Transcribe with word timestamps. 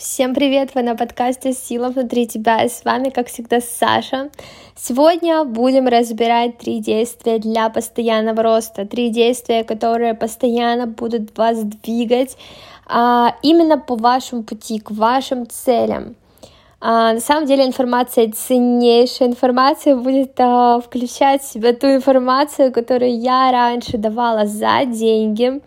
Всем 0.00 0.34
привет! 0.34 0.70
Вы 0.74 0.82
на 0.82 0.96
подкасте 0.96 1.52
«Сила 1.52 1.90
внутри 1.90 2.26
тебя» 2.26 2.66
с 2.66 2.86
вами, 2.86 3.10
как 3.10 3.26
всегда, 3.26 3.60
Саша. 3.60 4.30
Сегодня 4.74 5.44
будем 5.44 5.86
разбирать 5.88 6.56
три 6.56 6.80
действия 6.80 7.38
для 7.38 7.68
постоянного 7.68 8.42
роста, 8.42 8.86
три 8.86 9.10
действия, 9.10 9.62
которые 9.62 10.14
постоянно 10.14 10.86
будут 10.86 11.36
вас 11.36 11.62
двигать 11.62 12.38
а, 12.86 13.34
именно 13.42 13.76
по 13.76 13.94
вашему 13.94 14.42
пути, 14.42 14.78
к 14.78 14.90
вашим 14.90 15.46
целям. 15.46 16.16
А, 16.80 17.12
на 17.12 17.20
самом 17.20 17.44
деле 17.44 17.66
информация 17.66 18.32
ценнейшая, 18.32 19.28
информация 19.28 19.96
будет 19.96 20.32
а, 20.38 20.80
включать 20.80 21.42
в 21.42 21.52
себя 21.52 21.74
ту 21.74 21.88
информацию, 21.88 22.72
которую 22.72 23.20
я 23.20 23.52
раньше 23.52 23.98
давала 23.98 24.46
за 24.46 24.86
деньги, 24.86 25.60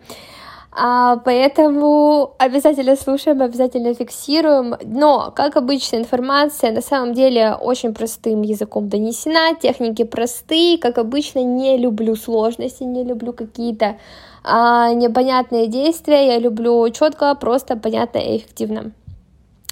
а, 0.76 1.18
поэтому 1.18 2.34
обязательно 2.38 2.96
слушаем, 2.96 3.42
обязательно 3.42 3.94
фиксируем. 3.94 4.74
Но, 4.82 5.32
как 5.34 5.56
обычно, 5.56 5.96
информация 5.96 6.72
на 6.72 6.80
самом 6.80 7.14
деле 7.14 7.54
очень 7.54 7.94
простым 7.94 8.42
языком 8.42 8.88
донесена, 8.88 9.54
техники 9.54 10.02
простые, 10.02 10.78
как 10.78 10.98
обычно, 10.98 11.44
не 11.44 11.78
люблю 11.78 12.16
сложности, 12.16 12.82
не 12.82 13.04
люблю 13.04 13.32
какие-то 13.32 13.98
а, 14.42 14.92
непонятные 14.92 15.68
действия, 15.68 16.26
я 16.26 16.38
люблю 16.38 16.88
четко, 16.90 17.34
просто, 17.36 17.76
понятно 17.76 18.18
и 18.18 18.38
эффективно. 18.38 18.90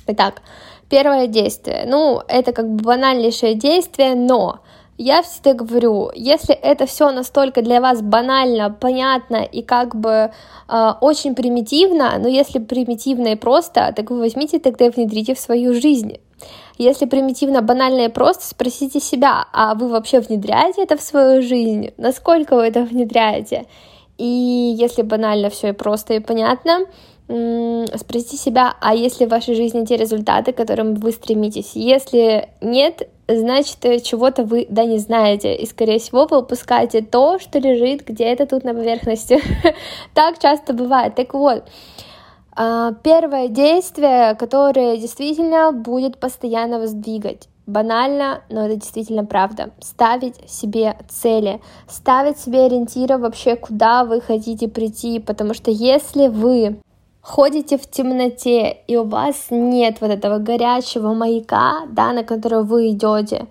Итак, 0.06 0.42
первое 0.88 1.26
действие. 1.26 1.84
Ну, 1.86 2.22
это 2.28 2.52
как 2.52 2.68
бы 2.68 2.82
банальнейшее 2.84 3.54
действие, 3.54 4.14
но 4.14 4.60
я 5.02 5.22
всегда 5.22 5.54
говорю, 5.54 6.10
если 6.14 6.54
это 6.54 6.86
все 6.86 7.10
настолько 7.10 7.62
для 7.62 7.80
вас 7.80 8.02
банально, 8.02 8.70
понятно 8.70 9.42
и 9.42 9.62
как 9.62 9.96
бы 9.96 10.30
э, 10.68 10.92
очень 11.00 11.34
примитивно, 11.34 12.18
но 12.18 12.28
если 12.28 12.60
примитивно 12.60 13.28
и 13.28 13.34
просто, 13.34 13.92
так 13.96 14.10
вы 14.10 14.20
возьмите 14.20 14.60
тогда 14.60 14.86
и 14.86 14.90
внедрите 14.90 15.34
в 15.34 15.40
свою 15.40 15.74
жизнь. 15.74 16.18
Если 16.78 17.06
примитивно, 17.06 17.62
банально 17.62 18.02
и 18.02 18.08
просто, 18.08 18.46
спросите 18.46 19.00
себя, 19.00 19.44
а 19.52 19.74
вы 19.74 19.88
вообще 19.88 20.20
внедряете 20.20 20.82
это 20.82 20.96
в 20.96 21.02
свою 21.02 21.42
жизнь? 21.42 21.90
Насколько 21.96 22.54
вы 22.54 22.62
это 22.62 22.82
внедряете? 22.82 23.66
И 24.18 24.24
если 24.78 25.02
банально 25.02 25.50
все 25.50 25.70
и 25.70 25.72
просто 25.72 26.14
и 26.14 26.20
понятно, 26.20 26.86
спросите 27.26 28.36
себя, 28.36 28.74
а 28.80 28.94
если 28.94 29.26
в 29.26 29.30
вашей 29.30 29.54
жизни 29.54 29.84
те 29.84 29.96
результаты, 29.96 30.52
к 30.52 30.56
которым 30.56 30.94
вы 30.94 31.12
стремитесь? 31.12 31.72
Если 31.74 32.48
нет, 32.60 33.08
значит, 33.38 33.84
э, 33.84 34.00
чего-то 34.00 34.44
вы, 34.44 34.66
да, 34.68 34.84
не 34.84 34.98
знаете, 34.98 35.54
и, 35.54 35.66
скорее 35.66 35.98
всего, 35.98 36.26
вы 36.26 36.38
упускаете 36.38 37.02
то, 37.02 37.38
что 37.38 37.58
лежит 37.58 38.06
где-то 38.06 38.46
тут 38.46 38.64
на 38.64 38.74
поверхности. 38.74 39.40
так 40.14 40.38
часто 40.38 40.72
бывает. 40.72 41.14
Так 41.14 41.34
вот, 41.34 41.64
а, 42.54 42.92
первое 43.02 43.48
действие, 43.48 44.34
которое 44.34 44.96
действительно 44.96 45.72
будет 45.72 46.18
постоянно 46.18 46.78
вас 46.78 46.92
двигать, 46.92 47.48
банально, 47.66 48.42
но 48.50 48.66
это 48.66 48.76
действительно 48.76 49.24
правда. 49.24 49.70
Ставить 49.80 50.36
себе 50.50 50.96
цели, 51.08 51.60
ставить 51.88 52.38
себе 52.38 52.66
ориентиры 52.66 53.16
вообще, 53.18 53.56
куда 53.56 54.04
вы 54.04 54.20
хотите 54.20 54.68
прийти, 54.68 55.18
потому 55.18 55.54
что 55.54 55.70
если 55.70 56.28
вы 56.28 56.76
ходите 57.22 57.78
в 57.78 57.88
темноте, 57.88 58.76
и 58.88 58.96
у 58.96 59.04
вас 59.04 59.46
нет 59.50 60.00
вот 60.00 60.10
этого 60.10 60.38
горячего 60.38 61.14
маяка, 61.14 61.86
да, 61.88 62.12
на 62.12 62.24
который 62.24 62.64
вы 62.64 62.90
идете, 62.90 63.46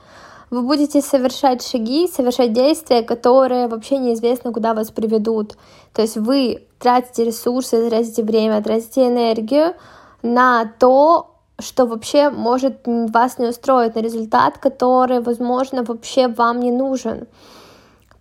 вы 0.49 0.63
будете 0.63 1.01
совершать 1.01 1.65
шаги, 1.65 2.09
совершать 2.09 2.51
действия, 2.51 3.01
которые 3.01 3.67
вообще 3.67 3.97
неизвестно, 3.97 4.51
куда 4.51 4.73
вас 4.73 4.91
приведут. 4.91 5.55
То 5.93 6.01
есть 6.01 6.17
вы 6.17 6.67
тратите 6.77 7.23
ресурсы, 7.23 7.89
тратите 7.89 8.23
время, 8.23 8.61
тратите 8.61 9.07
энергию 9.07 9.75
на 10.21 10.65
то, 10.77 11.37
что 11.57 11.85
вообще 11.85 12.29
может 12.29 12.85
вас 12.85 13.37
не 13.37 13.47
устроить, 13.47 13.95
на 13.95 13.99
результат, 13.99 14.57
который, 14.57 15.21
возможно, 15.21 15.83
вообще 15.83 16.27
вам 16.27 16.59
не 16.59 16.71
нужен. 16.71 17.27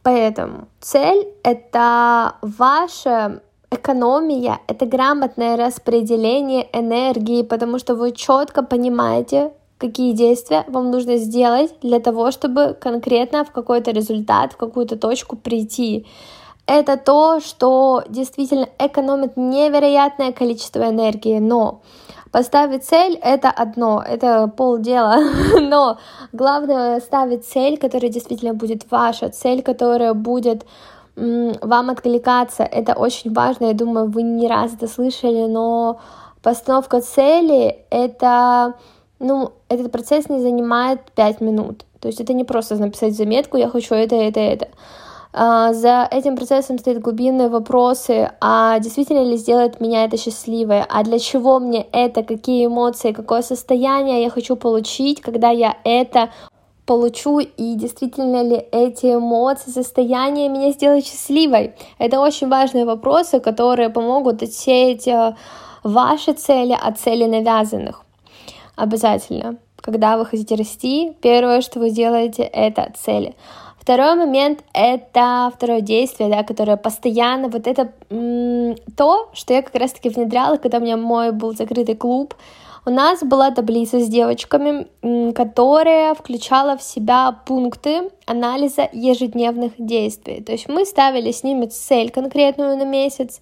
Поэтому 0.03 0.69
цель— 0.81 1.27
это 1.43 2.37
ваше 2.43 3.43
экономия— 3.71 4.59
это 4.67 4.87
грамотное 4.87 5.57
распределение 5.57 6.69
энергии, 6.73 7.43
потому 7.43 7.79
что 7.79 7.95
вы 7.95 8.13
четко 8.13 8.63
понимаете, 8.63 9.53
какие 9.79 10.13
действия 10.13 10.65
вам 10.69 10.91
нужно 10.91 11.17
сделать 11.17 11.75
для 11.81 12.01
того, 12.01 12.31
чтобы 12.31 12.77
конкретно 12.81 13.45
в 13.45 13.53
какой-то 13.53 13.91
результат, 13.93 14.53
в 14.53 14.57
какую-то 14.57 14.97
точку 14.97 15.37
прийти. 15.37 16.07
Это 16.67 16.97
то, 16.97 17.41
что 17.41 18.03
действительно 18.09 18.69
экономит 18.79 19.37
невероятное 19.37 20.33
количество 20.33 20.89
энергии, 20.89 21.39
но 21.39 21.81
Поставить 22.31 22.85
цель— 22.85 23.19
это 23.23 23.51
одно, 23.51 24.05
это 24.07 24.47
полдела, 24.47 25.17
но 25.61 25.99
главное 26.33 27.01
ставить 27.01 27.45
цель, 27.45 27.77
которая 27.77 28.09
действительно 28.09 28.55
будет 28.55 28.89
ваша, 28.89 29.31
цель, 29.31 29.63
которая 29.63 30.15
будет 30.15 30.65
вам 31.17 31.91
откликаться. 31.91 32.63
Это 32.63 32.95
очень 32.95 33.33
важно, 33.33 33.67
я 33.67 33.75
думаю, 33.75 34.11
вы 34.11 34.23
не 34.23 34.49
раз 34.49 34.75
это 34.75 34.87
слышали, 34.87 35.47
но 35.47 36.01
постановка 36.43 37.01
цели— 37.01 37.85
это, 37.91 38.75
ну, 39.19 39.53
этот 39.69 39.93
процесс 39.93 40.29
не 40.29 40.41
занимает 40.41 41.01
5 41.15 41.41
минут. 41.41 41.85
То 42.01 42.09
есть 42.09 42.21
это 42.21 42.33
не 42.33 42.45
просто 42.45 42.77
написать 42.77 43.15
заметку 43.15 43.57
«я 43.59 43.69
хочу 43.69 43.95
это, 43.95 44.17
это, 44.17 44.41
это». 44.41 44.69
А, 45.33 45.73
за 45.73 46.09
этим 46.11 46.37
процессом 46.37 46.79
стоят 46.79 47.01
глубинные 47.01 47.49
вопросы, 47.49 48.33
а 48.41 48.79
действительно 48.81 49.23
ли 49.23 49.37
сделает 49.37 49.81
меня 49.81 50.05
это 50.05 50.17
счастливой, 50.17 50.83
а 50.89 51.05
для 51.05 51.21
чего 51.21 51.61
мне 51.61 51.87
это, 51.93 52.25
какие 52.25 52.67
эмоции, 52.67 53.13
какое 53.13 53.43
состояние 53.43 54.23
я 54.23 54.31
хочу 54.31 54.57
получить, 54.57 55.21
когда 55.21 55.51
я 55.51 55.77
это 55.85 56.31
получу 56.91 57.39
и 57.39 57.77
действительно 57.77 58.43
ли 58.43 58.57
эти 58.73 59.15
эмоции, 59.15 59.71
состояния 59.71 60.49
меня 60.49 60.73
сделают 60.73 61.07
счастливой. 61.07 61.75
Это 61.99 62.19
очень 62.19 62.49
важные 62.49 62.85
вопросы, 62.85 63.39
которые 63.39 63.91
помогут 63.91 64.43
отсеять 64.43 65.07
э, 65.07 65.37
ваши 65.85 66.33
цели 66.33 66.77
от 66.89 66.99
целей 66.99 67.29
навязанных. 67.29 68.03
Обязательно. 68.75 69.55
Когда 69.77 70.17
вы 70.17 70.27
хотите 70.27 70.57
расти, 70.57 71.13
первое, 71.23 71.61
что 71.61 71.79
вы 71.79 71.91
делаете, 71.91 72.43
это 72.43 72.93
цели. 72.99 73.37
Второй 73.79 74.17
момент— 74.17 74.65
это 74.75 75.53
второе 75.55 75.83
действие, 75.83 76.29
да, 76.29 76.43
которое 76.43 76.77
постоянно, 76.77 77.49
вот 77.49 77.69
это 77.69 77.93
м- 78.11 78.75
то, 78.97 79.29
что 79.33 79.55
я 79.55 79.63
как 79.63 79.77
раз-таки 79.77 80.09
внедряла, 80.09 80.57
когда 80.57 80.79
у 80.79 80.81
меня 80.81 80.97
мой 80.97 81.31
был 81.31 81.55
закрытый 81.55 81.95
клуб, 81.95 82.35
у 82.91 82.93
нас 82.93 83.23
была 83.23 83.53
таблица 83.53 84.01
с 84.01 84.09
девочками, 84.09 84.89
которая 85.33 86.13
включала 86.15 86.77
в 86.77 86.83
себя 86.83 87.39
пункты 87.47 88.11
анализа 88.27 88.89
ежедневных 88.93 89.75
действий. 89.79 90.43
То 90.43 90.51
есть 90.51 90.69
мы 90.69 90.85
ставили 90.85 91.31
с 91.31 91.45
ними 91.45 91.67
цель 91.67 92.11
конкретную 92.11 92.77
на 92.77 92.85
месяц, 92.85 93.41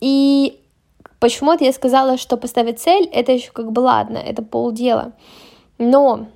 и 0.00 0.60
почему-то 1.18 1.64
я 1.64 1.72
сказала, 1.72 2.18
что 2.18 2.36
поставить 2.36 2.78
цель, 2.78 3.08
это 3.10 3.32
еще 3.32 3.52
как 3.52 3.72
бы 3.72 3.80
ладно, 3.80 4.18
это 4.18 4.42
полдела. 4.42 5.12
Но 5.78 6.26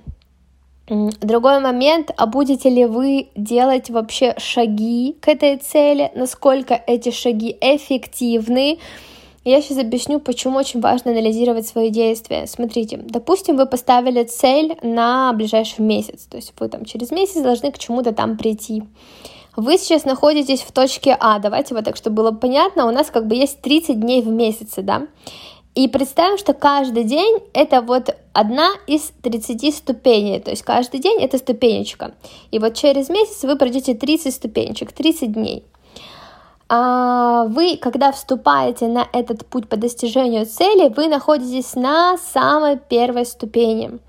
Другой 1.21 1.59
момент, 1.59 2.09
а 2.17 2.25
будете 2.25 2.67
ли 2.67 2.87
вы 2.87 3.27
делать 3.35 3.91
вообще 3.91 4.33
шаги 4.39 5.15
к 5.21 5.27
этой 5.27 5.57
цели, 5.57 6.11
насколько 6.15 6.73
эти 6.73 7.11
шаги 7.11 7.55
эффективны, 7.61 8.79
я 9.49 9.61
сейчас 9.61 9.77
объясню, 9.77 10.19
почему 10.19 10.57
очень 10.57 10.79
важно 10.79 11.11
анализировать 11.11 11.67
свои 11.67 11.89
действия. 11.89 12.45
Смотрите, 12.47 12.97
допустим, 12.97 13.57
вы 13.57 13.65
поставили 13.65 14.23
цель 14.23 14.77
на 14.81 15.33
ближайший 15.33 15.81
месяц, 15.81 16.25
то 16.25 16.37
есть 16.37 16.53
вы 16.59 16.69
там 16.69 16.85
через 16.85 17.11
месяц 17.11 17.41
должны 17.41 17.71
к 17.71 17.79
чему-то 17.79 18.13
там 18.13 18.37
прийти. 18.37 18.83
Вы 19.55 19.77
сейчас 19.77 20.05
находитесь 20.05 20.61
в 20.61 20.71
точке 20.71 21.17
А, 21.19 21.39
давайте 21.39 21.75
вот 21.75 21.83
так, 21.83 21.95
чтобы 21.95 22.17
было 22.17 22.31
понятно, 22.31 22.87
у 22.87 22.91
нас 22.91 23.09
как 23.09 23.27
бы 23.27 23.35
есть 23.35 23.61
30 23.61 23.99
дней 23.99 24.21
в 24.21 24.27
месяце, 24.27 24.81
да, 24.81 25.07
и 25.75 25.87
представим, 25.87 26.37
что 26.37 26.53
каждый 26.53 27.03
день 27.03 27.39
это 27.53 27.81
вот 27.81 28.15
одна 28.33 28.71
из 28.87 29.11
30 29.21 29.73
ступеней, 29.75 30.39
то 30.39 30.51
есть 30.51 30.63
каждый 30.63 30.99
день 30.99 31.21
это 31.21 31.37
ступенечка. 31.37 32.15
И 32.51 32.59
вот 32.59 32.73
через 32.73 33.09
месяц 33.09 33.43
вы 33.43 33.55
пройдете 33.55 33.93
30 33.93 34.33
ступенечек, 34.33 34.91
30 34.91 35.31
дней. 35.31 35.63
А 36.71 37.45
вы, 37.45 37.77
когда 37.77 38.11
вступаете 38.11 38.87
на 38.87 39.07
этот 39.11 39.45
путь 39.47 39.67
по 39.67 39.75
достижению 39.75 40.45
цели, 40.45 40.93
вы 40.95 41.07
находитесь 41.07 41.75
на 41.75 42.17
самой 42.17 42.77
первой 42.77 43.25
ступени. 43.25 43.99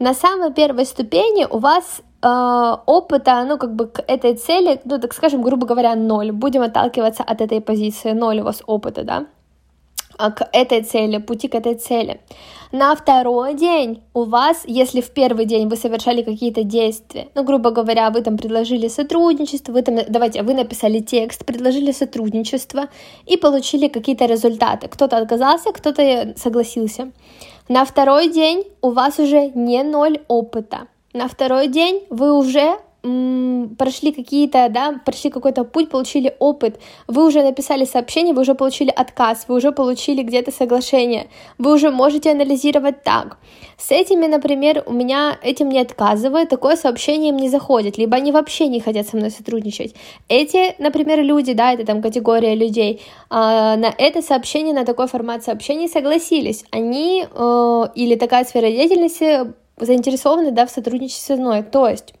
На 0.00 0.12
самой 0.12 0.52
первой 0.52 0.84
ступени 0.84 1.46
у 1.48 1.58
вас 1.58 2.02
э, 2.22 2.76
опыта, 2.86 3.44
ну, 3.48 3.56
как 3.56 3.76
бы 3.76 3.86
к 3.86 4.02
этой 4.08 4.34
цели, 4.34 4.80
ну, 4.84 4.98
так 4.98 5.14
скажем, 5.14 5.42
грубо 5.42 5.64
говоря, 5.64 5.94
ноль. 5.94 6.32
Будем 6.32 6.62
отталкиваться 6.62 7.22
от 7.22 7.40
этой 7.40 7.60
позиции, 7.60 8.10
ноль 8.10 8.40
у 8.40 8.44
вас 8.44 8.62
опыта, 8.66 9.04
да. 9.04 9.26
А, 10.18 10.30
к 10.30 10.48
этой 10.52 10.82
цели, 10.82 11.18
пути 11.18 11.48
к 11.48 11.54
этой 11.54 11.74
цели. 11.74 12.20
На 12.72 12.94
второй 12.94 13.54
день 13.54 14.02
у 14.14 14.24
вас, 14.24 14.62
если 14.66 15.02
в 15.02 15.10
первый 15.10 15.44
день 15.44 15.68
вы 15.68 15.76
совершали 15.76 16.22
какие-то 16.22 16.64
действия, 16.64 17.28
ну, 17.34 17.44
грубо 17.44 17.70
говоря, 17.70 18.10
вы 18.10 18.22
там 18.22 18.38
предложили 18.38 18.88
сотрудничество, 18.88 19.72
вы 19.72 19.82
там, 19.82 19.98
давайте, 20.08 20.42
вы 20.42 20.54
написали 20.54 21.00
текст, 21.00 21.44
предложили 21.44 21.92
сотрудничество 21.92 22.88
и 23.26 23.36
получили 23.36 23.88
какие-то 23.88 24.24
результаты. 24.24 24.88
Кто-то 24.88 25.18
отказался, 25.18 25.72
кто-то 25.72 26.34
согласился. 26.36 27.12
На 27.68 27.84
второй 27.84 28.28
день 28.28 28.64
у 28.80 28.90
вас 28.90 29.18
уже 29.18 29.50
не 29.54 29.82
ноль 29.82 30.20
опыта. 30.28 30.88
На 31.12 31.28
второй 31.28 31.68
день 31.68 32.02
вы 32.08 32.32
уже 32.32 32.78
прошли 33.02 34.12
какие-то, 34.12 34.68
да, 34.70 35.00
прошли 35.04 35.30
какой-то 35.30 35.64
путь, 35.64 35.90
получили 35.90 36.36
опыт, 36.38 36.78
вы 37.08 37.26
уже 37.26 37.42
написали 37.42 37.84
сообщение, 37.84 38.32
вы 38.32 38.42
уже 38.42 38.54
получили 38.54 38.90
отказ, 38.90 39.46
вы 39.48 39.56
уже 39.56 39.72
получили 39.72 40.22
где-то 40.22 40.52
соглашение, 40.52 41.28
вы 41.58 41.74
уже 41.74 41.90
можете 41.90 42.30
анализировать 42.30 43.02
так. 43.02 43.38
С 43.76 43.90
этими, 43.90 44.26
например, 44.26 44.84
у 44.86 44.92
меня 44.92 45.36
этим 45.42 45.68
не 45.68 45.80
отказывают, 45.80 46.48
такое 46.48 46.76
сообщение 46.76 47.30
им 47.30 47.36
не 47.36 47.48
заходит, 47.48 47.98
либо 47.98 48.16
они 48.16 48.30
вообще 48.30 48.68
не 48.68 48.80
хотят 48.80 49.08
со 49.08 49.16
мной 49.16 49.30
сотрудничать. 49.30 49.94
Эти, 50.28 50.80
например, 50.80 51.22
люди, 51.22 51.52
да, 51.54 51.72
это 51.72 51.84
там 51.84 52.02
категория 52.02 52.54
людей, 52.54 53.00
э, 53.30 53.34
на 53.34 53.92
это 53.98 54.22
сообщение, 54.22 54.74
на 54.74 54.84
такой 54.84 55.08
формат 55.08 55.42
сообщений 55.42 55.88
согласились. 55.88 56.64
Они 56.70 57.26
э, 57.28 57.84
или 57.96 58.14
такая 58.14 58.44
сфера 58.44 58.68
деятельности 58.68 59.52
заинтересованы, 59.80 60.52
да, 60.52 60.66
в 60.66 60.70
сотрудничестве 60.70 61.36
со 61.36 61.40
мной. 61.40 61.64
То 61.64 61.88
есть 61.88 62.14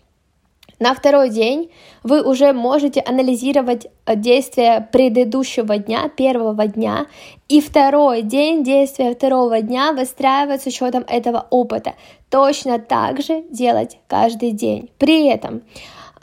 на 0.82 0.94
второй 0.94 1.30
день 1.30 1.70
вы 2.02 2.22
уже 2.22 2.52
можете 2.52 3.00
анализировать 3.00 3.86
э, 4.04 4.16
действия 4.16 4.88
предыдущего 4.92 5.78
дня, 5.78 6.08
первого 6.08 6.66
дня, 6.66 7.06
и 7.48 7.60
второй 7.60 8.22
день 8.22 8.64
действия 8.64 9.14
второго 9.14 9.60
дня 9.60 9.92
выстраивать 9.92 10.62
с 10.62 10.66
учетом 10.66 11.04
этого 11.06 11.46
опыта. 11.50 11.94
Точно 12.30 12.80
так 12.80 13.22
же 13.22 13.44
делать 13.48 13.98
каждый 14.08 14.50
день. 14.50 14.90
При 14.98 15.28
этом 15.28 15.62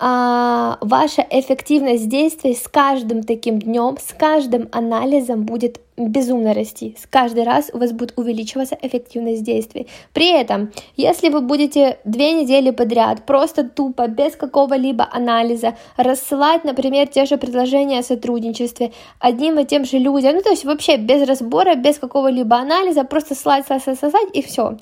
а, 0.01 0.77
ваша 0.79 1.25
эффективность 1.29 2.07
действий 2.07 2.55
с 2.55 2.69
каждым 2.69 3.23
таким 3.23 3.59
днем, 3.59 3.97
с 3.99 4.13
каждым 4.13 4.69
анализом 4.71 5.43
будет 5.43 5.81
безумно 5.97 6.53
расти. 6.53 6.95
С 6.97 7.05
каждый 7.05 7.43
раз 7.43 7.69
у 7.73 7.77
вас 7.77 7.91
будет 7.91 8.13
увеличиваться 8.15 8.77
эффективность 8.81 9.43
действий. 9.43 9.87
При 10.13 10.31
этом, 10.31 10.71
если 10.95 11.27
вы 11.27 11.41
будете 11.41 11.99
две 12.05 12.31
недели 12.31 12.71
подряд 12.71 13.25
просто 13.25 13.67
тупо, 13.67 14.07
без 14.07 14.37
какого-либо 14.37 15.05
анализа, 15.11 15.75
рассылать, 15.97 16.63
например, 16.63 17.07
те 17.07 17.25
же 17.25 17.37
предложения 17.37 17.99
о 17.99 18.03
сотрудничестве 18.03 18.93
одним 19.19 19.59
и 19.59 19.65
тем 19.65 19.83
же 19.83 19.97
людям, 19.97 20.35
ну 20.35 20.41
то 20.41 20.51
есть 20.51 20.63
вообще 20.63 20.95
без 20.95 21.27
разбора, 21.27 21.75
без 21.75 21.97
какого-либо 21.97 22.55
анализа, 22.55 23.03
просто 23.03 23.35
слать, 23.35 23.67
слать, 23.67 23.83
слать, 23.83 23.99
слать 23.99 24.29
и 24.33 24.41
все 24.41 24.77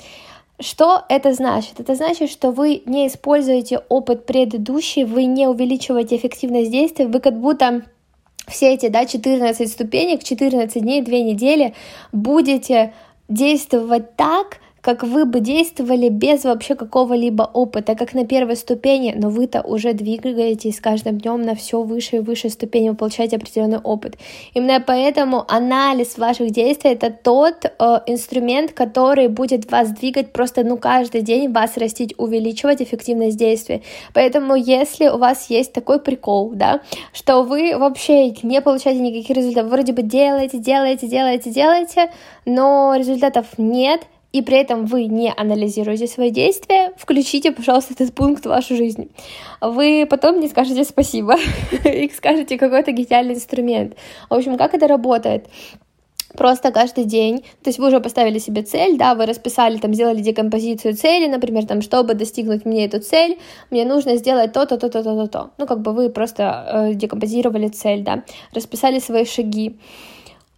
что 0.59 1.04
это 1.09 1.33
значит? 1.33 1.80
Это 1.80 1.95
значит, 1.95 2.30
что 2.31 2.51
вы 2.51 2.81
не 2.86 3.07
используете 3.07 3.81
опыт 3.89 4.25
предыдущий, 4.25 5.04
вы 5.04 5.25
не 5.25 5.48
увеличиваете 5.48 6.18
эффективность 6.18 6.71
действий, 6.71 7.06
вы 7.06 7.19
как 7.19 7.39
будто 7.39 7.83
все 8.48 8.74
эти 8.74 8.88
да, 8.88 9.06
14 9.06 9.69
ступенек, 9.69 10.24
14 10.24 10.81
дней, 10.81 11.01
2 11.01 11.13
недели 11.19 11.75
будете 12.12 12.94
действовать 13.27 14.15
так, 14.15 14.59
как 14.87 15.03
вы 15.03 15.25
бы 15.25 15.41
действовали 15.41 16.07
без 16.07 16.45
вообще 16.45 16.73
какого-либо 16.73 17.43
опыта, 17.43 17.93
как 17.93 18.13
на 18.13 18.25
первой 18.25 18.55
ступени, 18.55 19.13
но 19.17 19.29
вы-то 19.29 19.61
уже 19.61 19.91
двигаетесь 19.91 20.77
с 20.77 20.79
каждым 20.79 21.17
днем 21.17 21.41
на 21.41 21.55
все 21.55 21.81
выше 21.81 22.15
и 22.15 22.19
выше 22.19 22.49
ступени, 22.49 22.87
вы 22.87 22.95
получаете 22.95 23.35
определенный 23.35 23.79
опыт. 23.79 24.17
Именно 24.53 24.79
поэтому 24.79 25.43
анализ 25.49 26.17
ваших 26.17 26.51
действий 26.51 26.91
это 26.91 27.09
тот 27.11 27.65
э, 27.65 27.99
инструмент, 28.05 28.71
который 28.71 29.27
будет 29.27 29.69
вас 29.69 29.89
двигать 29.89 30.31
просто 30.31 30.63
ну 30.63 30.77
каждый 30.77 31.21
день, 31.21 31.51
вас 31.51 31.75
растить, 31.75 32.13
увеличивать 32.17 32.81
эффективность 32.81 33.35
действий. 33.35 33.83
Поэтому 34.13 34.55
если 34.55 35.09
у 35.09 35.17
вас 35.17 35.49
есть 35.49 35.73
такой 35.73 35.99
прикол, 35.99 36.51
да, 36.55 36.79
что 37.11 37.43
вы 37.43 37.77
вообще 37.77 38.29
не 38.41 38.61
получаете 38.61 39.01
никаких 39.01 39.35
результатов, 39.35 39.69
вроде 39.69 39.91
бы 39.91 40.01
делаете, 40.01 40.59
делаете, 40.59 41.09
делаете, 41.09 41.49
делаете, 41.49 42.09
но 42.45 42.95
результатов 42.95 43.47
нет, 43.57 44.07
и 44.33 44.41
при 44.41 44.57
этом 44.57 44.85
вы 44.85 45.06
не 45.06 45.31
анализируете 45.31 46.07
свои 46.07 46.31
действия, 46.31 46.94
включите, 46.97 47.51
пожалуйста, 47.51 47.94
этот 47.94 48.13
пункт 48.13 48.45
в 48.45 48.50
вашу 48.50 48.75
жизнь. 48.75 49.09
Вы 49.62 50.07
потом 50.09 50.39
не 50.39 50.47
скажете 50.47 50.83
спасибо 50.83 51.35
и 51.85 52.09
скажете 52.09 52.57
какой-то 52.57 52.91
гениальный 52.91 53.35
инструмент. 53.35 53.95
В 54.29 54.33
общем, 54.33 54.57
как 54.57 54.74
это 54.74 54.88
работает? 54.88 55.47
просто 56.35 56.71
каждый 56.71 57.06
день, 57.06 57.39
то 57.63 57.69
есть 57.69 57.79
вы 57.79 57.88
уже 57.88 58.00
поставили 58.00 58.39
себе 58.39 58.62
цель, 58.62 58.97
да, 58.97 59.15
вы 59.15 59.25
расписали, 59.25 59.77
там, 59.77 59.94
сделали 59.94 60.21
декомпозицию 60.21 60.95
цели, 60.95 61.27
например, 61.27 61.65
там, 61.65 61.81
чтобы 61.81 62.13
достигнуть 62.13 62.65
мне 62.65 62.85
эту 62.85 63.00
цель, 63.00 63.38
мне 63.71 63.85
нужно 63.85 64.18
сделать 64.18 64.53
то-то, 64.53 64.77
то-то, 64.77 65.03
то-то, 65.03 65.27
то. 65.27 65.51
Ну, 65.57 65.65
как 65.65 65.81
бы 65.81 65.94
вы 65.94 66.09
просто 66.09 66.89
э, 66.91 66.94
декомпозировали 66.94 67.68
цель, 67.69 68.03
да, 68.03 68.23
расписали 68.53 69.00
свои 69.00 69.25
шаги. 69.25 69.80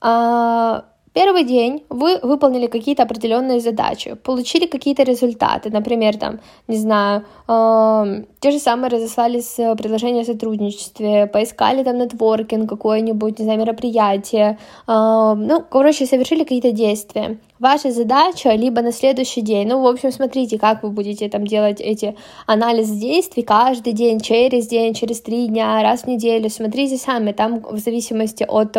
А, 0.01 0.86
Первый 1.13 1.44
день 1.44 1.83
вы 1.89 2.19
выполнили 2.21 2.67
какие-то 2.67 3.03
определенные 3.03 3.59
задачи, 3.59 4.13
получили 4.13 4.67
какие-то 4.67 5.03
результаты, 5.03 5.71
например, 5.71 6.17
там, 6.17 6.39
не 6.67 6.77
знаю, 6.77 7.25
э, 7.47 8.23
те 8.39 8.51
же 8.51 8.59
самые 8.59 8.91
разослали 8.91 9.39
с 9.39 9.75
предложения 9.75 10.21
о 10.21 10.25
сотрудничестве, 10.25 11.25
поискали 11.25 11.83
там 11.83 11.97
нетворкинг 11.97 12.69
какое-нибудь, 12.69 13.39
не 13.39 13.45
знаю, 13.45 13.59
мероприятие, 13.59 14.59
э, 14.88 15.33
ну, 15.35 15.63
короче, 15.69 16.06
совершили 16.06 16.44
какие-то 16.44 16.71
действия. 16.71 17.39
Ваша 17.57 17.91
задача 17.91 18.51
либо 18.53 18.81
на 18.81 18.91
следующий 18.91 19.41
день, 19.41 19.67
ну, 19.67 19.81
в 19.81 19.88
общем, 19.88 20.12
смотрите, 20.12 20.59
как 20.59 20.83
вы 20.83 20.91
будете 20.91 21.27
там 21.27 21.45
делать 21.45 21.81
эти 21.81 22.15
анализ 22.45 22.89
действий 22.89 23.44
каждый 23.44 23.94
день, 23.94 24.19
через 24.19 24.67
день, 24.67 24.94
через 24.94 25.21
три 25.21 25.47
дня, 25.47 25.81
раз 25.81 26.03
в 26.03 26.07
неделю, 26.07 26.50
смотрите 26.50 26.97
сами, 26.97 27.31
там 27.31 27.62
в 27.62 27.79
зависимости 27.79 28.45
от 28.47 28.77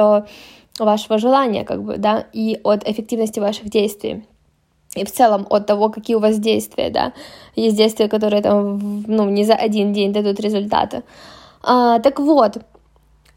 вашего 0.79 1.19
желания, 1.19 1.65
как 1.65 1.83
бы, 1.83 1.97
да, 1.99 2.27
и 2.33 2.61
от 2.65 2.89
эффективности 2.89 3.41
ваших 3.41 3.69
действий. 3.69 4.25
И 4.97 5.05
в 5.05 5.13
целом 5.13 5.47
от 5.51 5.67
того, 5.67 5.89
какие 5.89 6.17
у 6.17 6.21
вас 6.21 6.39
действия, 6.39 6.91
да. 6.91 7.13
Есть 7.55 7.77
действия, 7.77 8.09
которые 8.09 8.43
там, 8.43 9.03
ну, 9.07 9.31
не 9.31 9.45
за 9.45 9.55
один 9.55 9.93
день 9.93 10.13
дадут 10.13 10.41
результаты. 10.41 11.03
А, 11.63 11.99
так 12.01 12.19
вот, 12.19 12.57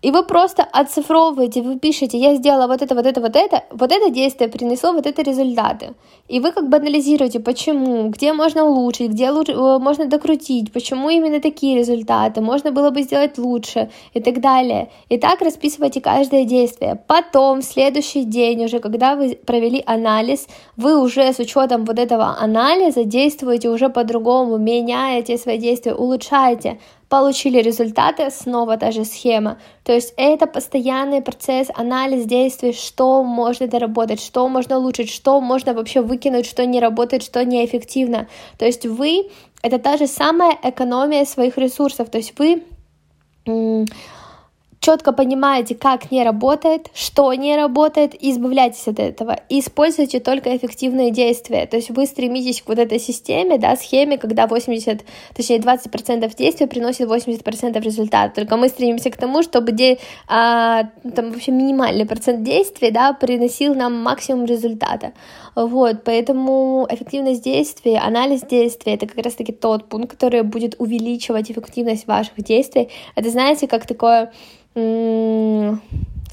и 0.03 0.11
вы 0.11 0.23
просто 0.23 0.63
оцифровываете, 0.63 1.61
вы 1.61 1.79
пишете, 1.79 2.17
я 2.17 2.35
сделала 2.35 2.67
вот 2.67 2.81
это, 2.81 2.93
вот 2.93 3.05
это, 3.05 3.21
вот 3.21 3.35
это, 3.37 3.63
вот 3.71 3.91
это 3.91 4.09
действие 4.09 4.49
принесло 4.49 4.91
вот 4.91 5.05
это 5.05 5.21
результаты. 5.21 5.93
И 6.27 6.41
вы 6.41 6.51
как 6.51 6.67
бы 6.67 6.77
анализируете, 6.77 7.39
почему, 7.39 8.09
где 8.09 8.33
можно 8.33 8.65
улучшить, 8.65 9.11
где 9.11 9.31
лучше, 9.31 9.53
э, 9.53 9.79
можно 9.79 10.05
докрутить, 10.05 10.73
почему 10.73 11.09
именно 11.09 11.39
такие 11.39 11.77
результаты, 11.77 12.41
можно 12.41 12.71
было 12.73 12.89
бы 12.89 13.01
сделать 13.03 13.37
лучше 13.37 13.89
и 14.13 14.19
так 14.19 14.41
далее. 14.41 14.89
И 15.07 15.17
так 15.17 15.41
расписывайте 15.41 16.01
каждое 16.01 16.43
действие. 16.43 16.99
Потом, 17.07 17.61
в 17.61 17.63
следующий 17.63 18.25
день 18.25 18.65
уже, 18.65 18.79
когда 18.79 19.15
вы 19.15 19.39
провели 19.45 19.81
анализ, 19.85 20.47
вы 20.75 21.01
уже 21.01 21.31
с 21.31 21.39
учетом 21.39 21.85
вот 21.85 21.97
этого 21.97 22.35
анализа 22.41 23.05
действуете 23.05 23.69
уже 23.69 23.87
по-другому, 23.87 24.57
меняете 24.57 25.37
свои 25.37 25.57
действия, 25.57 25.93
улучшаете 25.93 26.77
получили 27.13 27.61
результаты, 27.61 28.31
снова 28.31 28.77
та 28.77 28.91
же 28.91 29.05
схема. 29.05 29.57
То 29.83 29.93
есть 29.93 30.15
это 30.17 30.47
постоянный 30.47 31.21
процесс, 31.21 31.67
анализ 31.75 32.25
действий, 32.25 32.73
что 32.73 33.23
можно 33.23 33.67
доработать, 33.67 34.19
что 34.19 34.49
можно 34.49 34.79
улучшить, 34.79 35.11
что 35.11 35.39
можно 35.39 35.73
вообще 35.75 36.01
выкинуть, 36.01 36.47
что 36.47 36.65
не 36.65 36.79
работает, 36.79 37.21
что 37.21 37.45
неэффективно. 37.45 38.27
То 38.57 38.65
есть 38.65 38.87
вы, 38.87 39.29
это 39.61 39.77
та 39.77 39.97
же 39.97 40.07
самая 40.07 40.57
экономия 40.63 41.25
своих 41.25 41.59
ресурсов, 41.59 42.09
то 42.09 42.17
есть 42.17 42.33
вы 42.39 42.63
четко 44.83 45.13
понимаете, 45.13 45.75
как 45.75 46.11
не 46.11 46.23
работает, 46.23 46.89
что 46.93 47.33
не 47.33 47.55
работает, 47.55 48.13
и 48.21 48.31
избавляйтесь 48.31 48.87
от 48.87 48.99
этого. 48.99 49.39
И 49.47 49.61
используйте 49.61 50.19
только 50.19 50.55
эффективные 50.55 51.09
действия. 51.09 51.65
То 51.65 51.77
есть 51.77 51.89
вы 51.89 52.05
стремитесь 52.05 52.61
к 52.61 52.67
вот 52.67 52.77
этой 52.79 52.99
системе, 52.99 53.57
да, 53.57 53.77
схеме, 53.77 54.17
когда 54.17 54.45
80, 54.45 55.05
точнее 55.33 55.59
20% 55.59 56.35
действия 56.37 56.67
приносит 56.67 57.07
80% 57.07 57.79
результата. 57.81 58.35
Только 58.35 58.57
мы 58.57 58.67
стремимся 58.67 59.09
к 59.09 59.15
тому, 59.17 59.41
чтобы 59.41 59.71
де, 59.71 59.99
а, 60.27 60.83
там 61.15 61.31
вообще 61.31 61.51
минимальный 61.51 62.05
процент 62.05 62.43
действий, 62.43 62.91
да, 62.91 63.13
приносил 63.13 63.75
нам 63.75 64.03
максимум 64.03 64.45
результата. 64.45 65.13
Вот, 65.55 66.03
поэтому 66.03 66.87
эффективность 66.89 67.43
действий, 67.43 67.95
анализ 67.95 68.41
действий— 68.41 68.93
это 68.95 69.07
как 69.07 69.23
раз-таки 69.23 69.53
тот 69.53 69.87
пункт, 69.87 70.11
который 70.11 70.43
будет 70.43 70.75
увеличивать 70.79 71.51
эффективность 71.51 72.05
ваших 72.05 72.35
действий. 72.43 72.89
Это, 73.15 73.29
знаете, 73.29 73.67
как 73.67 73.87
такое 73.87 74.33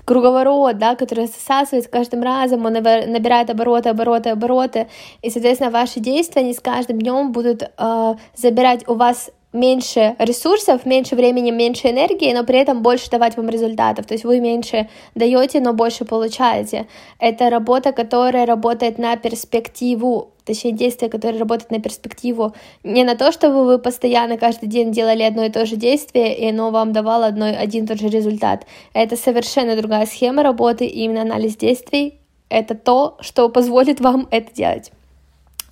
круговорот, 0.05 0.79
да, 0.79 0.97
который 0.97 1.27
засасывает 1.27 1.85
с 1.85 1.89
каждым 1.89 2.23
разом, 2.23 2.67
он 2.67 2.73
набирает 2.73 3.51
обороты, 3.51 3.91
обороты, 3.91 4.31
обороты, 4.31 4.89
и, 5.23 5.31
соответственно, 5.31 5.71
ваши 5.71 6.01
действия, 6.01 6.43
они 6.43 6.53
с 6.53 6.61
каждым 6.61 6.99
днем 6.99 7.33
будут 7.33 7.63
э, 7.63 8.15
забирать 8.35 8.89
у 8.89 8.95
вас 8.95 9.31
меньше 9.53 10.15
ресурсов, 10.19 10.87
меньше 10.87 11.17
времени, 11.17 11.51
меньше 11.51 11.91
энергии, 11.91 12.33
но 12.33 12.45
при 12.45 12.59
этом 12.59 12.83
больше 12.83 13.11
давать 13.11 13.37
вам 13.37 13.49
результатов. 13.49 14.07
То 14.07 14.15
есть 14.15 14.25
вы 14.25 14.41
меньше 14.41 14.89
даете, 15.15 15.61
но 15.61 15.73
больше 15.73 16.05
получаете. 16.05 16.87
Это 17.19 17.51
работа, 17.51 17.93
которая 17.93 18.47
работает 18.47 18.99
на 18.99 19.17
перспективу, 19.17 20.31
точнее 20.51 20.73
действие, 20.73 21.11
которое 21.11 21.39
работает 21.39 21.71
на 21.71 21.81
перспективу. 21.81 22.55
Не 22.85 23.05
на 23.05 23.15
то, 23.15 23.33
чтобы 23.33 23.65
вы 23.65 23.79
постоянно 23.79 24.37
каждый 24.37 24.69
день 24.69 24.93
делали 24.93 25.23
одно 25.23 25.45
и 25.45 25.51
то 25.51 25.65
же 25.67 25.77
действие, 25.77 26.37
и 26.37 26.49
оно 26.51 26.71
вам 26.71 26.93
давало 26.93 27.27
одно, 27.27 27.47
один 27.47 27.85
и 27.85 27.87
тот 27.87 28.01
же 28.01 28.09
результат. 28.09 28.67
Это 28.93 29.17
совершенно 29.17 29.77
другая 29.77 30.07
схема 30.07 30.43
работы, 30.43 30.87
и 30.87 31.05
именно 31.05 31.23
анализ 31.23 31.57
действий— 31.57 32.21
это 32.49 32.75
то, 32.75 33.17
что 33.21 33.49
позволит 33.49 34.01
вам 34.01 34.27
это 34.31 34.53
делать. 34.53 34.91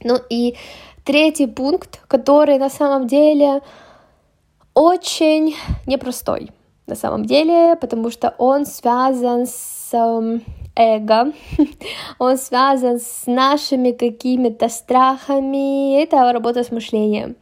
Ну 0.05 0.17
и 0.31 0.55
третий 1.05 1.47
пункт, 1.47 2.01
который 2.07 2.59
на 2.59 2.71
самом 2.71 3.09
деле 3.09 3.61
очень 4.75 5.57
непростой 5.87 6.51
на 6.87 6.95
самом 6.95 7.25
деле, 7.25 7.77
потому 7.77 8.11
что 8.11 8.35
он 8.39 8.65
связан 8.65 9.47
с 9.47 9.91
эм, 9.93 10.43
эго, 10.79 11.33
он 12.19 12.39
связан 12.39 13.01
с 13.01 13.27
нашими 13.27 13.91
какими-то 13.91 14.69
страхами, 14.69 16.01
это 16.01 16.33
работа 16.33 16.63
с 16.63 16.71
мышлением. 16.71 17.37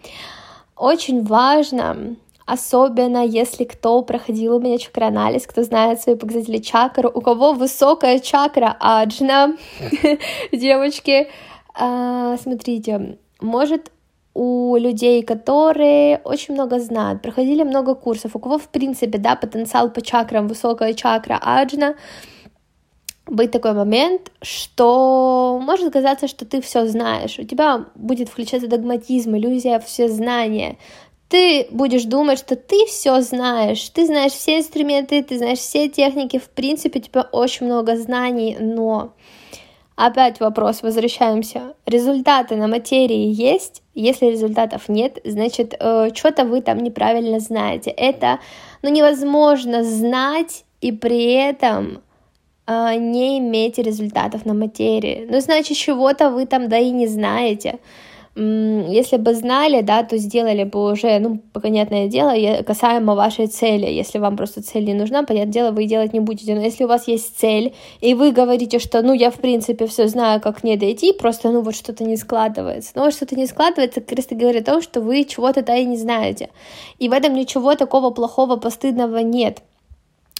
Очень 0.77 1.23
важно, 1.23 2.17
особенно 2.47 3.25
если 3.25 3.65
кто 3.65 4.03
проходил 4.03 4.57
у 4.57 4.61
меня 4.61 4.79
чакроанализ, 4.79 5.47
кто 5.47 5.63
знает 5.63 6.01
свои 6.01 6.17
показатели 6.17 6.59
чакр, 6.59 7.07
у 7.07 7.21
кого 7.21 7.53
высокая 7.53 8.19
чакра 8.21 8.77
аджна, 8.81 9.57
девочки, 10.53 11.29
а, 11.75 12.37
смотрите, 12.39 13.19
может 13.41 13.93
у 14.33 14.77
людей, 14.77 15.23
которые 15.23 16.21
очень 16.25 16.55
много 16.55 16.79
знают, 16.79 17.23
проходили 17.23 17.63
много 17.63 17.95
курсов, 17.95 18.37
у 18.37 18.39
кого, 18.39 18.59
в 18.59 18.69
принципе, 18.69 19.19
да, 19.19 19.35
потенциал 19.35 19.91
по 19.91 20.03
чакрам, 20.03 20.47
высокая 20.47 20.93
чакра 20.93 21.39
аджна, 21.41 21.97
быть 23.27 23.51
такой 23.51 23.73
момент, 23.73 24.31
что 24.41 25.61
может 25.63 25.93
казаться, 25.93 26.29
что 26.29 26.45
ты 26.45 26.61
все 26.61 26.87
знаешь, 26.87 27.39
у 27.39 27.45
тебя 27.45 27.87
будет 27.95 28.29
включаться 28.29 28.69
догматизм, 28.69 29.37
иллюзия 29.37 29.81
все 29.81 30.09
знания, 30.09 30.77
ты 31.29 31.67
будешь 31.71 32.05
думать, 32.05 32.39
что 32.39 32.55
ты 32.55 32.87
все 32.87 33.21
знаешь, 33.21 33.89
ты 33.91 34.07
знаешь 34.07 34.33
все 34.33 34.59
инструменты, 34.59 35.23
ты 35.23 35.39
знаешь 35.39 35.59
все 35.59 35.89
техники, 35.89 36.39
в 36.39 36.49
принципе, 36.49 37.01
у 37.01 37.03
тебя 37.03 37.23
очень 37.33 37.67
много 37.67 37.97
знаний, 37.97 38.57
но 38.61 39.13
Опять 39.97 40.41
вопрос, 40.41 40.83
возвращаемся. 40.83 41.75
Результаты 41.87 42.57
на 42.57 42.69
материи 42.69 43.33
есть? 43.33 43.83
Если 43.95 44.27
результатов 44.27 44.91
нет, 44.91 45.19
значит, 45.25 45.75
э, 45.81 46.11
что-то 46.15 46.45
вы 46.45 46.61
там 46.61 46.83
неправильно 46.83 47.41
знаете. 47.41 47.93
Это 47.93 48.39
ну, 48.83 48.91
невозможно 48.91 49.83
знать 49.83 50.67
и 50.83 50.93
при 50.93 51.33
этом 51.33 52.03
не 52.69 53.39
иметь 53.39 53.79
результатов 53.79 54.45
на 54.45 54.55
материи. 54.55 55.27
Ну, 55.31 55.41
значит, 55.41 55.77
чего-то 55.77 56.31
вы 56.31 56.47
там 56.47 56.69
да 56.69 56.79
и 56.79 56.91
не 56.91 57.07
знаете 57.07 57.79
если 58.37 59.17
бы 59.17 59.35
знали, 59.35 59.81
да, 59.81 60.03
то 60.03 60.19
сделали 60.19 60.65
бы 60.65 60.93
уже, 60.93 61.19
ну, 61.21 61.41
понятное 61.55 62.07
дело, 62.07 62.35
касаемо 62.65 63.15
вашей 63.15 63.47
цели. 63.47 63.87
Если 63.87 64.19
вам 64.19 64.37
просто 64.37 64.63
цель 64.63 64.85
не 64.85 64.93
нужна, 64.93 65.23
понятное 65.23 65.53
дело, 65.53 65.71
вы 65.71 65.87
делать 65.87 66.13
не 66.13 66.21
будете. 66.21 66.55
Но 66.55 66.61
если 66.61 66.85
у 66.85 66.89
вас 66.89 67.09
есть 67.09 67.39
цель, 67.39 67.75
и 68.03 68.13
вы 68.13 68.33
говорите, 68.33 68.79
что, 68.79 69.01
ну, 69.01 69.15
я, 69.15 69.31
в 69.31 69.37
принципе, 69.37 69.87
все 69.87 70.07
знаю, 70.09 70.43
как 70.43 70.65
не 70.65 70.77
дойти, 70.77 71.15
просто, 71.15 71.51
ну, 71.51 71.63
вот 71.63 71.75
что-то 71.75 72.05
не 72.05 72.19
складывается. 72.19 72.93
Но 72.95 73.05
вот 73.05 73.15
что-то 73.15 73.37
не 73.37 73.47
складывается, 73.47 74.03
как 74.03 74.19
раз 74.19 74.27
говорит 74.31 74.69
о 74.69 74.73
том, 74.73 74.83
что 74.83 75.01
вы 75.01 75.25
чего-то 75.25 75.63
да 75.63 75.75
и 75.75 75.87
не 75.87 75.97
знаете. 75.97 76.51
И 76.99 77.09
в 77.09 77.13
этом 77.13 77.33
ничего 77.33 77.75
такого 77.75 78.11
плохого, 78.11 78.57
постыдного 78.57 79.19
нет. 79.19 79.63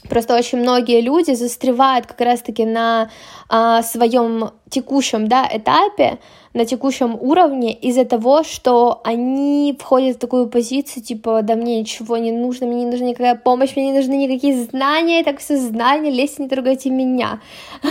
Просто 0.09 0.37
очень 0.37 0.59
многие 0.59 1.01
люди 1.01 1.33
застревают 1.33 2.07
как 2.07 2.21
раз-таки 2.21 2.65
на 2.65 3.11
а, 3.49 3.83
своем 3.83 4.51
текущем 4.71 5.27
да, 5.27 5.49
этапе, 5.51 6.19
на 6.55 6.65
текущем 6.65 7.17
уровне 7.21 7.73
из-за 7.75 8.05
того, 8.05 8.43
что 8.43 9.01
они 9.05 9.77
входят 9.79 10.17
в 10.17 10.21
такую 10.21 10.49
позицию, 10.49 11.03
типа, 11.03 11.43
да 11.43 11.55
мне 11.55 11.81
ничего 11.81 12.17
не 12.17 12.33
нужно, 12.33 12.67
мне 12.67 12.85
не 12.85 12.91
нужна 12.91 13.07
никакая 13.09 13.35
помощь, 13.35 13.77
мне 13.77 13.91
не 13.91 13.99
нужны 13.99 14.15
никакие 14.15 14.65
знания, 14.65 15.25
так 15.25 15.39
все 15.39 15.57
знания, 15.57 16.11
лезьте, 16.11 16.45
не 16.45 16.49
трогайте 16.49 16.91
меня. 16.91 17.41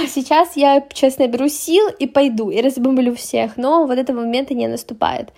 Сейчас 0.07 0.55
я, 0.55 0.83
честно, 0.93 1.27
беру 1.27 1.47
сил 1.47 1.87
и 1.99 2.07
пойду, 2.07 2.49
и 2.49 2.61
разбомблю 2.61 3.15
всех, 3.15 3.57
но 3.57 3.85
вот 3.85 3.97
этого 3.97 4.21
момента 4.21 4.53
не 4.53 4.67
наступает. 4.67 5.29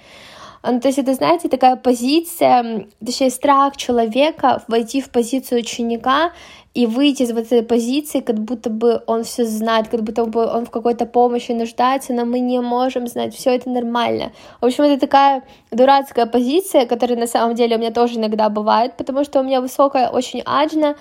Ну, 0.64 0.80
то 0.80 0.88
есть 0.88 1.00
это, 1.00 1.14
знаете, 1.14 1.50
такая 1.50 1.76
позиция, 1.76 2.88
точнее, 3.06 3.30
страх 3.30 3.78
человека 3.78 4.64
войти 4.68 5.02
в 5.02 5.10
позицию 5.10 5.60
ученика 5.60 6.32
и 6.74 6.86
выйти 6.86 7.24
из 7.24 7.32
вот 7.32 7.46
этой 7.46 7.64
позиции, 7.64 8.20
как 8.20 8.38
будто 8.40 8.70
бы 8.70 9.02
он 9.08 9.24
все 9.24 9.46
знает, 9.46 9.88
как 9.88 10.04
будто 10.04 10.26
бы 10.26 10.46
он 10.46 10.66
в 10.66 10.70
какой-то 10.70 11.08
помощи 11.08 11.52
нуждается, 11.52 12.14
но 12.14 12.24
мы 12.24 12.40
не 12.40 12.62
можем 12.62 13.08
знать, 13.08 13.34
все 13.34 13.56
это 13.56 13.70
нормально. 13.70 14.32
В 14.62 14.66
общем, 14.66 14.84
это 14.84 15.00
такая 15.00 15.44
дурацкая 15.72 16.28
позиция, 16.28 16.86
которая 16.86 17.18
на 17.18 17.26
самом 17.26 17.56
деле 17.56 17.78
у 17.78 17.80
меня 17.80 17.92
тоже 17.92 18.20
иногда 18.20 18.50
бывает, 18.50 18.96
потому 18.96 19.24
что 19.24 19.40
у 19.40 19.44
меня 19.44 19.60
высокая 19.60 20.10
очень 20.10 20.44
аджна, 20.46 20.96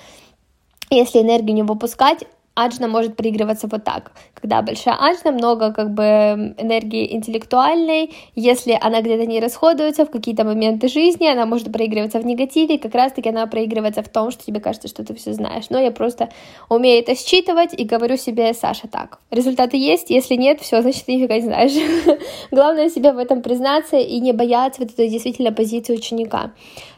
если 0.88 1.20
энергию 1.20 1.54
не 1.54 1.62
выпускать, 1.62 2.24
аджна 2.56 2.88
может 2.88 3.16
проигрываться 3.16 3.68
вот 3.68 3.84
так. 3.84 4.10
Когда 4.34 4.62
большая 4.62 4.96
аджна, 4.96 5.30
много 5.30 5.72
как 5.72 5.94
бы 5.94 6.54
энергии 6.58 7.14
интеллектуальной, 7.14 8.14
если 8.34 8.76
она 8.80 9.02
где-то 9.02 9.26
не 9.26 9.40
расходуется 9.40 10.06
в 10.06 10.10
какие-то 10.10 10.44
моменты 10.44 10.88
жизни, 10.88 11.26
она 11.26 11.46
может 11.46 11.70
проигрываться 11.72 12.18
в 12.18 12.26
негативе, 12.26 12.78
как 12.78 12.94
раз-таки 12.94 13.28
она 13.28 13.46
проигрывается 13.46 14.02
в 14.02 14.08
том, 14.08 14.30
что 14.30 14.44
тебе 14.44 14.60
кажется, 14.60 14.88
что 14.88 15.04
ты 15.04 15.14
все 15.14 15.32
знаешь. 15.34 15.66
Но 15.70 15.78
я 15.78 15.90
просто 15.90 16.30
умею 16.68 17.02
это 17.02 17.14
считывать 17.14 17.74
и 17.78 17.84
говорю 17.84 18.16
себе, 18.16 18.54
Саша, 18.54 18.88
так, 18.88 19.18
результаты 19.30 19.76
есть, 19.76 20.10
если 20.10 20.34
нет, 20.34 20.60
все, 20.60 20.80
значит, 20.80 21.04
ты 21.04 21.14
нифига 21.14 21.36
не 21.36 21.42
знаешь. 21.42 21.72
Главное 22.50 22.88
себе 22.88 23.12
в 23.12 23.18
этом 23.18 23.42
признаться 23.42 23.96
и 23.96 24.18
не 24.20 24.32
бояться 24.32 24.80
вот 24.80 24.92
этой 24.92 25.08
действительно 25.08 25.52
позиции 25.52 25.94
ученика. 25.94 26.52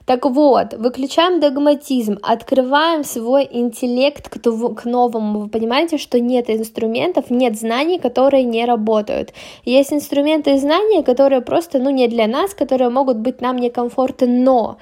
Так 0.08 0.24
вот, 0.24 0.72
выключаем 0.72 1.38
догматизм, 1.38 2.18
открываем 2.22 3.04
свой 3.04 3.46
интеллект 3.50 4.30
к, 4.30 4.40
к 4.40 4.84
новому. 4.86 5.40
Вы 5.40 5.48
понимаете, 5.50 5.98
что 5.98 6.18
нет 6.18 6.48
инструментов, 6.48 7.28
нет 7.28 7.58
знаний, 7.58 7.98
которые 7.98 8.44
не 8.44 8.64
работают. 8.64 9.34
Есть 9.66 9.92
инструменты 9.92 10.54
и 10.54 10.58
знания, 10.58 11.02
которые 11.02 11.42
просто, 11.42 11.78
ну, 11.78 11.90
не 11.90 12.08
для 12.08 12.26
нас, 12.26 12.54
которые 12.54 12.88
могут 12.88 13.18
быть 13.18 13.42
нам 13.42 13.56
некомфортны, 13.56 14.28
но 14.28 14.78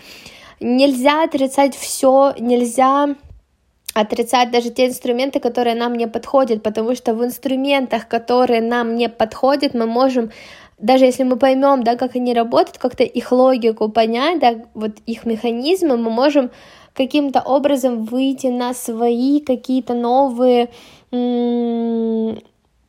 нельзя 0.60 1.24
отрицать 1.24 1.74
все, 1.74 2.32
нельзя 2.38 3.16
отрицать 3.94 4.52
даже 4.52 4.70
те 4.70 4.86
инструменты, 4.86 5.40
которые 5.40 5.74
нам 5.74 5.94
не 5.94 6.06
подходят, 6.06 6.62
потому 6.62 6.94
что 6.94 7.14
в 7.14 7.24
инструментах, 7.24 8.06
которые 8.06 8.60
нам 8.60 8.94
не 8.94 9.08
подходят, 9.08 9.74
мы 9.74 9.86
можем 9.86 10.30
даже 10.78 11.04
если 11.04 11.22
мы 11.24 11.36
поймем, 11.36 11.82
да, 11.82 11.96
как 11.96 12.16
они 12.16 12.34
работают, 12.34 12.78
как-то 12.78 13.02
их 13.04 13.32
логику 13.32 13.88
понять, 13.88 14.40
да, 14.40 14.56
вот 14.74 14.92
их 15.06 15.24
механизмы, 15.24 15.96
мы 15.96 16.10
можем 16.10 16.50
каким-то 16.92 17.40
образом 17.40 18.04
выйти 18.04 18.48
на 18.48 18.74
свои 18.74 19.40
какие-то 19.40 19.94
новые 19.94 20.68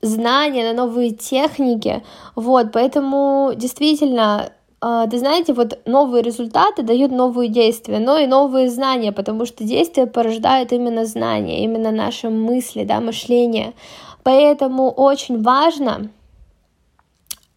знания, 0.02 0.64
на 0.64 0.74
новые 0.74 1.12
техники, 1.12 2.04
вот, 2.36 2.72
поэтому 2.72 3.52
действительно 3.56 4.52
а, 4.80 5.08
ты 5.08 5.18
знаете, 5.18 5.54
вот 5.54 5.80
новые 5.86 6.22
результаты 6.22 6.84
дают 6.84 7.12
новые 7.12 7.50
действия, 7.50 7.98
но 8.00 8.18
и 8.18 8.28
новые 8.28 8.70
знания, 8.70 9.12
потому 9.12 9.46
что 9.46 9.64
действия 9.64 10.06
порождают 10.06 10.72
именно 10.72 11.06
знания, 11.06 11.64
именно 11.64 11.92
наши 11.92 12.30
мысли, 12.30 12.84
да, 12.84 13.00
мышление. 13.02 13.74
Поэтому 14.22 14.92
очень 14.92 15.42
важно 15.42 16.10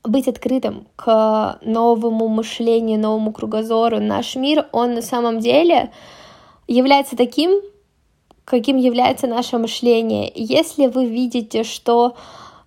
быть 0.03 0.29
открытым 0.29 0.87
к 0.97 1.59
новому 1.63 2.29
мышлению, 2.29 2.99
новому 2.99 3.33
кругозору. 3.33 4.01
Наш 4.01 4.37
мир, 4.37 4.67
он 4.73 4.95
на 4.95 5.03
самом 5.03 5.41
деле 5.41 5.91
является 6.67 7.17
таким, 7.17 7.61
каким 8.45 8.77
является 8.77 9.27
наше 9.27 9.59
мышление. 9.59 10.31
Если 10.35 10.87
вы 10.87 11.07
видите, 11.07 11.65
что 11.65 12.17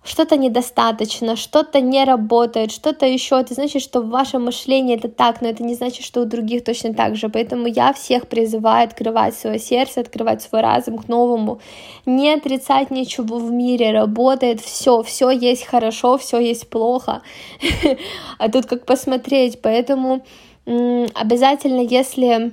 что-то 0.04 0.36
недостаточно, 0.36 1.34
что-то 1.34 1.80
не 1.80 2.04
работает, 2.04 2.70
что-то 2.70 3.06
еще, 3.06 3.40
это 3.40 3.54
значит, 3.54 3.80
что 3.80 4.02
в 4.02 4.10
вашем 4.10 4.44
мышлении 4.44 4.96
это 4.96 5.08
так, 5.08 5.40
но 5.40 5.48
это 5.48 5.64
не 5.64 5.74
значит, 5.74 6.04
что 6.04 6.20
у 6.20 6.24
других 6.26 6.62
точно 6.62 6.92
так 6.92 7.16
же. 7.16 7.30
Поэтому 7.30 7.66
я 7.66 7.94
всех 7.94 8.28
призываю 8.28 8.84
открывать 8.84 9.34
свое 9.34 9.58
сердце, 9.58 10.00
открывать 10.00 10.42
свой 10.42 10.60
разум 10.60 10.98
к 10.98 11.08
новому, 11.08 11.60
не 12.04 12.34
отрицать 12.34 12.90
ничего 12.90 13.38
в 13.38 13.50
мире, 13.50 13.92
работает 13.92 14.60
все, 14.60 15.02
все 15.02 15.30
есть 15.30 15.64
хорошо, 15.64 16.18
все 16.18 16.38
есть 16.38 16.68
плохо, 16.68 17.22
а 18.38 18.50
тут 18.50 18.66
как 18.66 18.84
посмотреть, 18.84 19.62
поэтому 19.62 20.22
обязательно, 20.66 21.80
если 21.80 22.52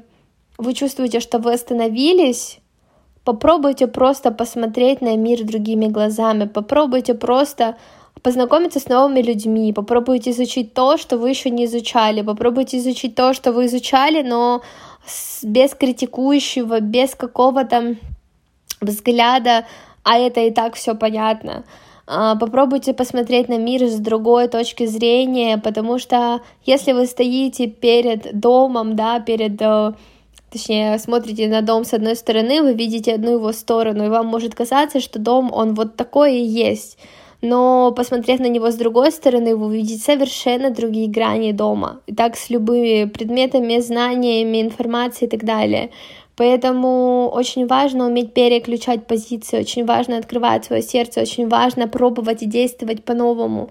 вы 0.58 0.74
чувствуете, 0.74 1.20
что 1.20 1.40
вы 1.40 1.54
остановились, 1.54 2.61
Попробуйте 3.24 3.88
просто 3.88 4.32
посмотреть 4.32 5.02
на 5.02 5.16
мир 5.16 5.44
другими 5.44 5.86
глазами, 5.86 6.46
попробуйте 6.46 7.14
просто 7.14 7.76
познакомиться 8.24 8.80
с 8.80 8.88
новыми 8.88 9.22
людьми, 9.22 9.74
попробуйте 9.74 10.32
изучить 10.32 10.74
то, 10.74 10.98
что 10.98 11.18
вы 11.18 11.30
еще 11.30 11.50
не 11.50 11.66
изучали, 11.66 12.22
попробуйте 12.22 12.78
изучить 12.78 13.16
то, 13.16 13.34
что 13.34 13.52
вы 13.52 13.66
изучали, 13.66 14.24
но 14.24 14.62
без 15.44 15.76
критикующего, 15.76 16.80
без 16.80 17.16
какого-то 17.16 17.96
взгляда, 18.82 19.66
а 20.04 20.18
это 20.18 20.42
и 20.42 20.52
так 20.52 20.76
все 20.76 20.96
понятно. 20.96 21.64
А, 22.08 22.36
попробуйте 22.36 22.94
посмотреть 22.94 23.50
на 23.50 23.58
мир 23.58 23.86
с 23.88 23.98
другой 23.98 24.48
точки 24.48 24.86
зрения, 24.86 25.58
потому 25.58 26.00
что 26.00 26.42
если 26.66 26.92
вы 26.92 27.06
стоите 27.06 27.68
перед 27.68 28.40
домом, 28.40 28.96
да, 28.96 29.20
перед 29.20 29.62
э, 29.62 29.94
точнее, 30.52 31.00
смотрите 31.00 31.48
на 31.48 31.62
дом 31.62 31.86
с 31.86 31.94
одной 31.94 32.16
стороны, 32.16 32.62
вы 32.62 32.74
видите 32.74 33.14
одну 33.14 33.34
его 33.34 33.52
сторону, 33.54 34.06
и 34.06 34.10
вам 34.10 34.28
может 34.28 34.54
казаться, 34.54 35.00
что 35.00 35.20
дом, 35.20 35.52
он 35.54 35.74
вот 35.74 35.96
такой 35.96 36.38
и 36.38 36.44
есть. 36.44 36.98
но 37.44 37.92
посмотрев 37.92 38.40
на 38.40 38.50
него 38.50 38.70
с 38.70 38.76
другой 38.76 39.12
стороны, 39.12 39.56
вы 39.56 39.66
увидите 39.66 40.04
совершенно 40.04 40.70
другие 40.70 41.10
грани 41.10 41.52
дома. 41.54 42.00
И 42.06 42.14
так 42.14 42.38
с 42.38 42.52
любыми 42.52 43.06
предметами, 43.06 43.80
знаниями, 43.80 44.62
информацией 44.62 45.28
и 45.28 45.32
так 45.32 45.44
далее. 45.44 45.90
Поэтому 46.36 47.30
очень 47.34 47.68
важно 47.68 48.06
уметь 48.06 48.34
переключать 48.34 49.08
позиции, 49.08 49.60
очень 49.60 49.86
важно 49.86 50.18
открывать 50.18 50.66
свое 50.66 50.82
сердце, 50.82 51.22
очень 51.22 51.48
важно 51.48 51.88
пробовать 51.88 52.44
и 52.44 52.46
действовать 52.46 53.04
по-новому, 53.04 53.70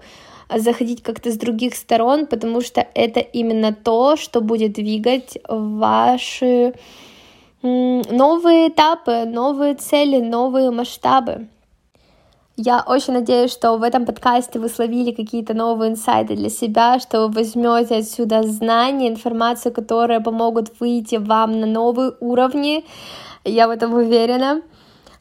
заходить 0.57 1.03
как-то 1.03 1.31
с 1.31 1.37
других 1.37 1.75
сторон, 1.75 2.25
потому 2.25 2.61
что 2.61 2.85
это 2.93 3.19
именно 3.19 3.73
то, 3.73 4.15
что 4.15 4.41
будет 4.41 4.73
двигать 4.73 5.37
ваши 5.47 6.73
новые 7.61 8.69
этапы, 8.69 9.25
новые 9.25 9.75
цели, 9.75 10.19
новые 10.19 10.71
масштабы. 10.71 11.47
Я 12.57 12.83
очень 12.85 13.13
надеюсь, 13.13 13.51
что 13.51 13.77
в 13.77 13.83
этом 13.83 14.05
подкасте 14.05 14.59
вы 14.59 14.69
словили 14.69 15.11
какие-то 15.11 15.53
новые 15.53 15.91
инсайты 15.91 16.35
для 16.35 16.49
себя, 16.49 16.99
что 16.99 17.21
вы 17.21 17.33
возьмете 17.33 17.95
отсюда 17.95 18.43
знания, 18.43 19.09
информацию, 19.09 19.73
которые 19.73 20.19
помогут 20.19 20.79
выйти 20.79 21.15
вам 21.15 21.59
на 21.59 21.65
новые 21.65 22.13
уровни. 22.19 22.85
Я 23.45 23.67
в 23.67 23.71
этом 23.71 23.93
уверена. 23.93 24.61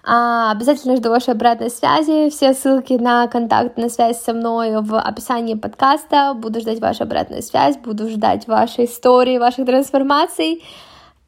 А, 0.02 0.52
обязательно 0.52 0.96
жду 0.96 1.10
вашей 1.10 1.34
обратной 1.34 1.70
связи. 1.70 2.30
Все 2.30 2.54
ссылки 2.54 2.94
на 2.94 3.28
контакт, 3.28 3.76
на 3.76 3.88
связь 3.88 4.20
со 4.20 4.32
мной 4.32 4.80
в 4.80 4.98
описании 4.98 5.54
подкаста. 5.54 6.34
Буду 6.34 6.60
ждать 6.60 6.80
вашу 6.80 7.04
обратную 7.04 7.42
связь, 7.42 7.76
буду 7.76 8.08
ждать 8.08 8.46
вашей 8.46 8.86
истории, 8.86 9.38
ваших 9.38 9.66
трансформаций. 9.66 10.64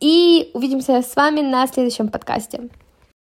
И 0.00 0.50
увидимся 0.54 1.02
с 1.02 1.14
вами 1.14 1.42
на 1.42 1.66
следующем 1.66 2.08
подкасте. 2.08 2.68